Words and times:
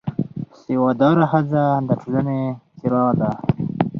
سواد 0.61 0.95
داره 1.01 1.25
ښځه 1.31 1.63
د 1.87 1.89
ټولنې 2.01 2.41
څراغ 2.79 3.11
ده 3.19 3.29